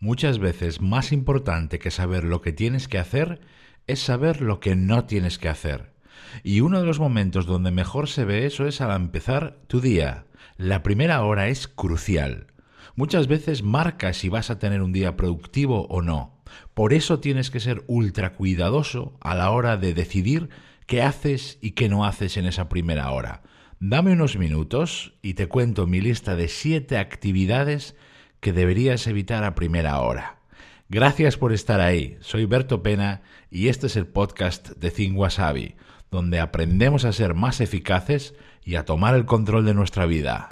[0.00, 3.40] Muchas veces más importante que saber lo que tienes que hacer
[3.86, 5.92] es saber lo que no tienes que hacer.
[6.44, 10.26] Y uno de los momentos donde mejor se ve eso es al empezar tu día.
[10.56, 12.46] La primera hora es crucial.
[12.94, 16.42] Muchas veces marca si vas a tener un día productivo o no.
[16.74, 20.48] Por eso tienes que ser ultra cuidadoso a la hora de decidir
[20.86, 23.42] qué haces y qué no haces en esa primera hora.
[23.80, 27.94] Dame unos minutos y te cuento mi lista de siete actividades
[28.40, 30.38] que deberías evitar a primera hora.
[30.88, 32.16] Gracias por estar ahí.
[32.20, 35.18] Soy Berto Pena y este es el podcast de Think
[36.10, 40.48] donde aprendemos a ser más eficaces y a tomar el control de nuestra vida.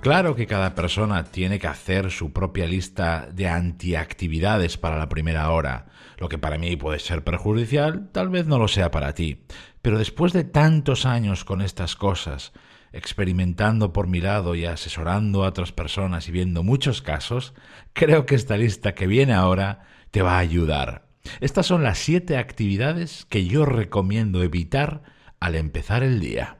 [0.00, 5.50] Claro que cada persona tiene que hacer su propia lista de antiactividades para la primera
[5.50, 5.88] hora.
[6.16, 9.44] Lo que para mí puede ser perjudicial, tal vez no lo sea para ti.
[9.82, 12.54] Pero después de tantos años con estas cosas,
[12.92, 17.52] experimentando por mi lado y asesorando a otras personas y viendo muchos casos,
[17.92, 21.08] creo que esta lista que viene ahora te va a ayudar.
[21.40, 25.02] Estas son las siete actividades que yo recomiendo evitar
[25.40, 26.56] al empezar el día.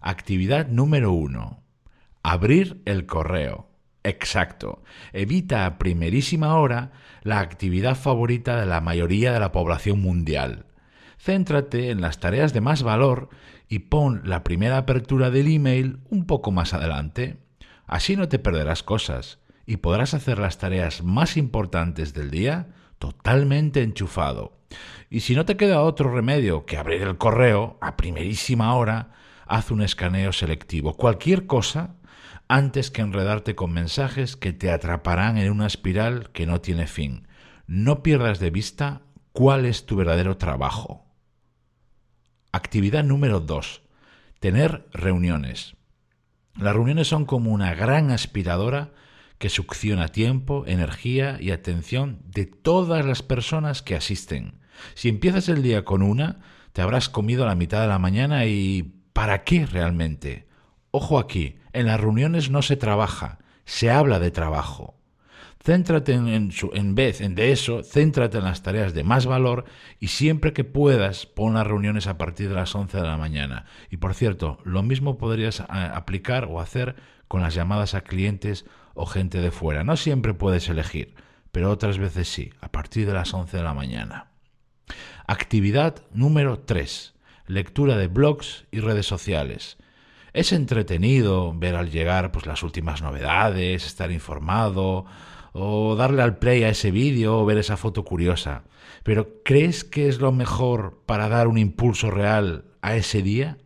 [0.00, 1.63] Actividad número uno
[2.26, 3.68] Abrir el correo.
[4.02, 4.82] Exacto.
[5.12, 10.64] Evita a primerísima hora la actividad favorita de la mayoría de la población mundial.
[11.18, 13.28] Céntrate en las tareas de más valor
[13.68, 17.36] y pon la primera apertura del email un poco más adelante.
[17.86, 23.82] Así no te perderás cosas y podrás hacer las tareas más importantes del día totalmente
[23.82, 24.56] enchufado.
[25.10, 29.10] Y si no te queda otro remedio que abrir el correo a primerísima hora,
[29.46, 30.96] haz un escaneo selectivo.
[30.96, 31.96] Cualquier cosa
[32.48, 37.26] antes que enredarte con mensajes que te atraparán en una espiral que no tiene fin.
[37.66, 41.06] No pierdas de vista cuál es tu verdadero trabajo.
[42.52, 43.82] Actividad número 2.
[44.40, 45.76] Tener reuniones.
[46.56, 48.92] Las reuniones son como una gran aspiradora
[49.38, 54.60] que succiona tiempo, energía y atención de todas las personas que asisten.
[54.94, 56.40] Si empiezas el día con una,
[56.72, 60.46] te habrás comido a la mitad de la mañana y ¿para qué realmente?
[60.90, 64.98] Ojo aquí, en las reuniones no se trabaja, se habla de trabajo.
[65.64, 69.64] Céntrate en, en vez de eso, céntrate en las tareas de más valor
[69.98, 73.64] y siempre que puedas pon las reuniones a partir de las 11 de la mañana.
[73.88, 76.94] Y por cierto, lo mismo podrías eh, aplicar o hacer
[77.26, 79.84] con las llamadas a clientes o gente de fuera.
[79.84, 81.14] No siempre puedes elegir,
[81.50, 84.32] pero otras veces sí, a partir de las 11 de la mañana.
[85.26, 87.14] Actividad número 3.
[87.46, 89.76] Lectura de blogs y redes sociales.
[90.32, 95.04] Es entretenido ver al llegar pues, las últimas novedades, estar informado,
[95.52, 98.64] o darle al play a ese vídeo o ver esa foto curiosa.
[99.02, 103.58] Pero ¿crees que es lo mejor para dar un impulso real a ese día?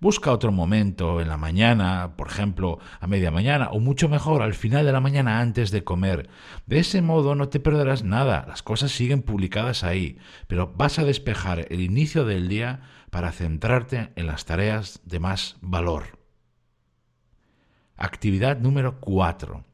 [0.00, 4.54] Busca otro momento en la mañana, por ejemplo, a media mañana, o mucho mejor, al
[4.54, 6.28] final de la mañana antes de comer.
[6.66, 11.04] De ese modo no te perderás nada, las cosas siguen publicadas ahí, pero vas a
[11.04, 16.18] despejar el inicio del día para centrarte en las tareas de más valor.
[17.96, 19.64] Actividad número 4.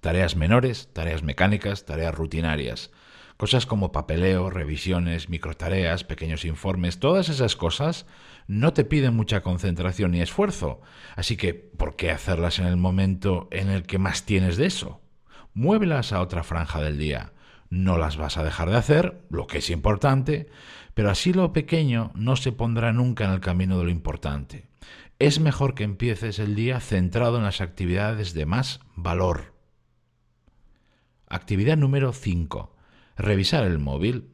[0.00, 2.90] Tareas menores, tareas mecánicas, tareas rutinarias.
[3.36, 8.06] Cosas como papeleo, revisiones, microtareas, pequeños informes, todas esas cosas
[8.46, 10.80] no te piden mucha concentración ni esfuerzo.
[11.16, 15.00] Así que, ¿por qué hacerlas en el momento en el que más tienes de eso?
[15.52, 17.32] Muévelas a otra franja del día.
[17.70, 20.48] No las vas a dejar de hacer, lo que es importante,
[20.94, 24.68] pero así lo pequeño no se pondrá nunca en el camino de lo importante.
[25.18, 29.54] Es mejor que empieces el día centrado en las actividades de más valor.
[31.28, 32.73] Actividad número 5.
[33.16, 34.30] Revisar el móvil.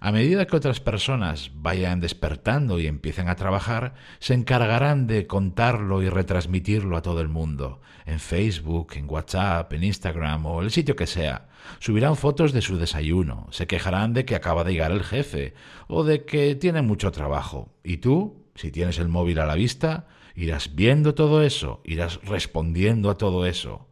[0.00, 6.02] A medida que otras personas vayan despertando y empiecen a trabajar, se encargarán de contarlo
[6.02, 10.96] y retransmitirlo a todo el mundo, en Facebook, en WhatsApp, en Instagram o el sitio
[10.96, 11.48] que sea.
[11.78, 15.54] Subirán fotos de su desayuno, se quejarán de que acaba de llegar el jefe
[15.86, 17.72] o de que tiene mucho trabajo.
[17.84, 23.10] Y tú, si tienes el móvil a la vista, irás viendo todo eso, irás respondiendo
[23.10, 23.86] a todo eso.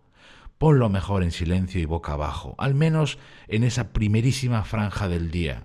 [0.60, 3.16] Ponlo mejor en silencio y boca abajo, al menos
[3.48, 5.62] en esa primerísima franja del día.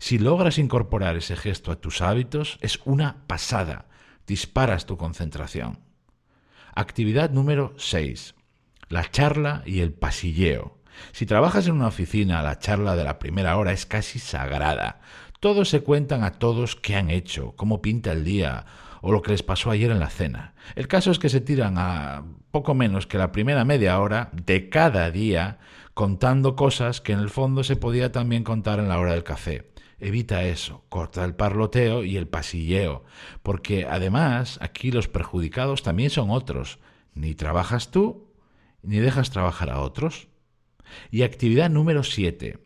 [0.00, 3.86] Si logras incorporar ese gesto a tus hábitos, es una pasada.
[4.26, 5.78] Disparas tu concentración.
[6.74, 8.34] Actividad número 6.
[8.88, 10.76] La charla y el pasilleo.
[11.12, 15.02] Si trabajas en una oficina, la charla de la primera hora es casi sagrada.
[15.38, 18.66] Todos se cuentan a todos qué han hecho, cómo pinta el día
[19.02, 20.54] o lo que les pasó ayer en la cena.
[20.74, 24.70] El caso es que se tiran a poco menos que la primera media hora de
[24.70, 25.58] cada día
[25.92, 29.72] contando cosas que en el fondo se podía también contar en la hora del café.
[29.98, 33.04] Evita eso, corta el parloteo y el pasilleo,
[33.42, 36.78] porque además aquí los perjudicados también son otros.
[37.14, 38.32] Ni trabajas tú,
[38.82, 40.28] ni dejas trabajar a otros.
[41.10, 42.58] Y actividad número 7.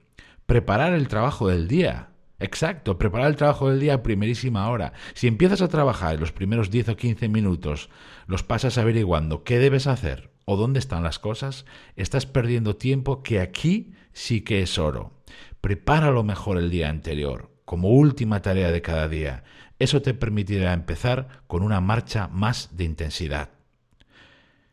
[0.46, 2.10] Preparar el trabajo del día.
[2.38, 4.92] Exacto, preparar el trabajo del día a primerísima hora.
[5.14, 7.88] Si empiezas a trabajar en los primeros 10 o 15 minutos,
[8.26, 11.64] los pasas averiguando qué debes hacer o dónde están las cosas,
[11.96, 15.12] estás perdiendo tiempo que aquí sí que es oro.
[15.60, 19.44] Prepáralo mejor el día anterior, como última tarea de cada día.
[19.78, 23.50] Eso te permitirá empezar con una marcha más de intensidad.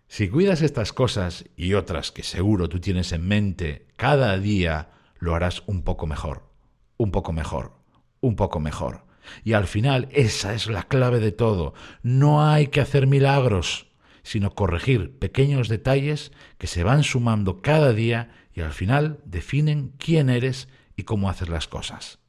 [0.08, 5.34] Si cuidas estas cosas y otras que seguro tú tienes en mente cada día, lo
[5.34, 6.53] harás un poco mejor,
[6.98, 7.74] un poco mejor,
[8.22, 9.06] un poco mejor.
[9.44, 11.74] Y al final esa es la clave de todo.
[12.02, 13.88] No hay que hacer milagros,
[14.24, 20.30] sino corregir pequeños detalles que se van sumando cada día y al final definen quién
[20.30, 22.20] eres y cómo hacer las cosas.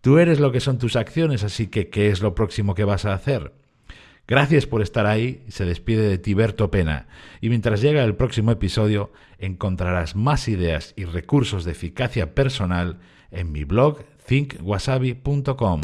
[0.00, 3.04] Tú eres lo que son tus acciones, así que ¿qué es lo próximo que vas
[3.04, 3.54] a hacer?
[4.26, 7.08] Gracias por estar ahí, se despide de Tiberto Pena,
[7.42, 13.00] y mientras llega el próximo episodio encontrarás más ideas y recursos de eficacia personal
[13.30, 15.80] en mi blog thinkwasabi.com.